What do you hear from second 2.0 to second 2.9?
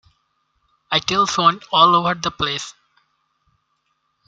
the place.